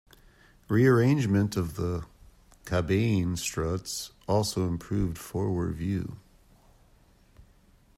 [0.67, 2.07] Rearrangement of the
[2.65, 6.17] cabane struts also improved forward view.